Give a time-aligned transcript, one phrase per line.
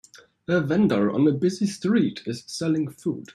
[0.47, 3.27] A vendor on a busy street is selling food.